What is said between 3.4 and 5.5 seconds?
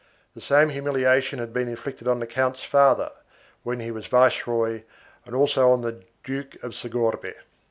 when he was viceroy, and